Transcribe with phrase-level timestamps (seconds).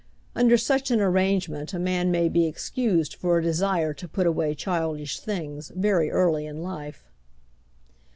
[0.35, 4.55] Under such an arrangement a man may be excused for a desire to put away
[4.55, 7.05] childish things very early in life.